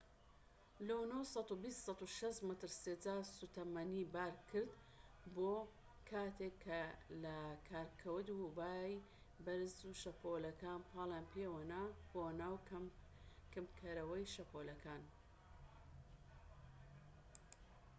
لونۆ 0.87 1.17
120-160 1.31 2.47
مەتر 2.49 2.71
سێجا 2.81 3.15
سوتەمەنی 3.35 4.09
بار 4.13 4.33
کرد 4.49 4.71
بوو 5.35 5.69
کاتێک 6.09 6.53
کە 6.65 6.81
لە 7.23 7.39
کار 7.69 7.87
کەوت 8.01 8.27
و 8.33 8.39
بای 8.59 8.93
بەرز 9.45 9.75
و 9.87 9.97
شەپۆلەکان 10.03 10.79
پاڵیان 10.89 11.25
پێوەنا 11.33 11.83
بۆ 12.11 12.23
ناو 12.41 12.55
کپکەرەوەی 13.53 14.31
شەپۆڵەکان 14.35 15.03